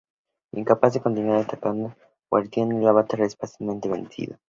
[0.55, 1.95] Incapaz de continuar atacando al
[2.27, 4.35] Guardián, el Avatar es fácilmente vencido.